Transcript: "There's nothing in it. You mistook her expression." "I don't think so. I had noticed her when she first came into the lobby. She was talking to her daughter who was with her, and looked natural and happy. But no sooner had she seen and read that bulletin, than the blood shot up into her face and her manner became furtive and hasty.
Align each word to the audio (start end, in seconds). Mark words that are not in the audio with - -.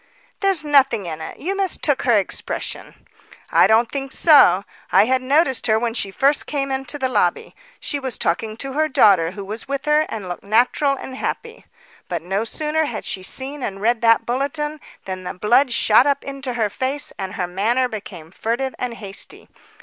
"There's 0.39 0.65
nothing 0.65 1.05
in 1.05 1.21
it. 1.21 1.37
You 1.37 1.55
mistook 1.55 2.01
her 2.05 2.17
expression." 2.17 3.05
"I 3.51 3.67
don't 3.67 3.91
think 3.91 4.11
so. 4.11 4.63
I 4.91 5.05
had 5.05 5.21
noticed 5.21 5.67
her 5.67 5.77
when 5.77 5.93
she 5.93 6.09
first 6.09 6.47
came 6.47 6.71
into 6.71 6.97
the 6.97 7.07
lobby. 7.07 7.55
She 7.79 7.99
was 7.99 8.17
talking 8.17 8.57
to 8.57 8.73
her 8.73 8.87
daughter 8.87 9.29
who 9.29 9.45
was 9.45 9.67
with 9.67 9.85
her, 9.85 10.07
and 10.09 10.27
looked 10.27 10.41
natural 10.43 10.95
and 10.97 11.15
happy. 11.15 11.65
But 12.09 12.23
no 12.23 12.45
sooner 12.45 12.85
had 12.85 13.05
she 13.05 13.21
seen 13.21 13.61
and 13.61 13.79
read 13.79 14.01
that 14.01 14.25
bulletin, 14.25 14.79
than 15.05 15.23
the 15.23 15.35
blood 15.35 15.71
shot 15.71 16.07
up 16.07 16.23
into 16.23 16.53
her 16.53 16.71
face 16.71 17.13
and 17.19 17.33
her 17.35 17.45
manner 17.45 17.87
became 17.87 18.31
furtive 18.31 18.73
and 18.79 18.95
hasty. 18.95 19.49